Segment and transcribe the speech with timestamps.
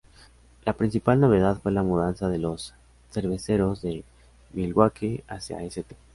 [0.65, 2.73] La principal novedad fue la mudanza de los
[3.11, 4.03] Cerveceros de
[4.51, 5.95] Milwaukee hacia St.